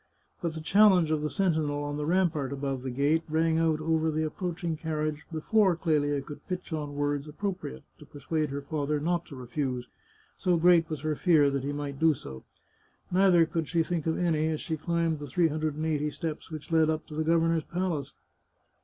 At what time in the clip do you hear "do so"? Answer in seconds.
11.99-12.43